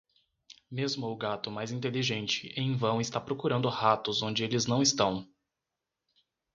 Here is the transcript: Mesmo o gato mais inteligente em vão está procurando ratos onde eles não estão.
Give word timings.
Mesmo 0.71 1.05
o 1.11 1.15
gato 1.15 1.51
mais 1.51 1.69
inteligente 1.69 2.47
em 2.57 2.75
vão 2.75 2.99
está 2.99 3.21
procurando 3.21 3.69
ratos 3.69 4.23
onde 4.23 4.43
eles 4.43 4.65
não 4.65 4.81
estão. 4.81 5.29